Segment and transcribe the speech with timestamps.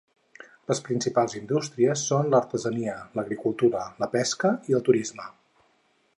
[0.69, 5.29] Les principals indústries són l'artesania, l'agricultura, la pesca i el turisme.